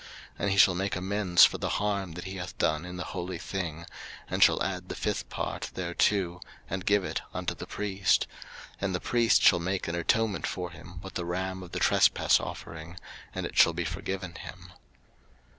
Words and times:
03:005:016 0.01 0.09
And 0.39 0.49
he 0.49 0.57
shall 0.57 0.73
make 0.73 0.95
amends 0.95 1.45
for 1.45 1.59
the 1.59 1.69
harm 1.69 2.13
that 2.13 2.23
he 2.23 2.37
hath 2.37 2.57
done 2.57 2.85
in 2.85 2.97
the 2.97 3.03
holy 3.13 3.37
thing, 3.37 3.85
and 4.27 4.41
shall 4.41 4.63
add 4.63 4.89
the 4.89 4.95
fifth 4.95 5.29
part 5.29 5.69
thereto, 5.75 6.41
and 6.67 6.87
give 6.87 7.03
it 7.03 7.21
unto 7.35 7.53
the 7.53 7.67
priest: 7.67 8.25
and 8.79 8.95
the 8.95 8.99
priest 8.99 9.43
shall 9.43 9.59
make 9.59 9.87
an 9.87 9.93
atonement 9.93 10.47
for 10.47 10.71
him 10.71 10.99
with 11.01 11.13
the 11.13 11.23
ram 11.25 11.61
of 11.61 11.71
the 11.71 11.77
trespass 11.79 12.39
offering, 12.39 12.97
and 13.35 13.45
it 13.45 13.55
shall 13.55 13.73
be 13.73 13.85
forgiven 13.85 14.33
him. 14.33 14.73